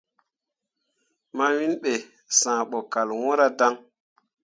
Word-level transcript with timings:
Mawiŋ 1.37 1.71
be, 1.81 1.93
sããh 2.39 2.57
bo 2.69 2.77
kal 2.93 3.09
wɲǝǝra 3.17 3.47
dan. 3.59 3.73